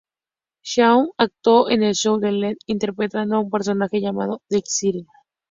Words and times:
Shannon 0.63 1.11
actuó 1.15 1.69
en 1.69 1.83
el 1.83 1.93
show 1.93 2.17
de 2.17 2.31
Leah 2.31 2.55
interpretando 2.65 3.35
a 3.35 3.39
un 3.41 3.51
personaje 3.51 4.01
llamado 4.01 4.41
Desiree. 4.49 5.05